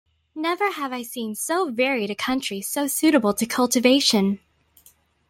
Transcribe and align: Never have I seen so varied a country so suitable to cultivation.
Never 0.33 0.71
have 0.71 0.91
I 0.91 1.03
seen 1.03 1.35
so 1.35 1.69
varied 1.69 2.09
a 2.09 2.15
country 2.15 2.59
so 2.59 2.87
suitable 2.87 3.35
to 3.35 3.45
cultivation. 3.45 4.39